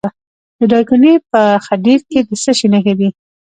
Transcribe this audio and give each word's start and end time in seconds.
د 0.59 0.61
دایکنډي 0.71 1.13
په 1.31 1.41
خدیر 1.65 1.99
کې 2.09 2.19
د 2.27 2.29
څه 2.41 2.51
شي 2.57 2.67
نښې 2.73 2.93
دي؟ 2.99 3.09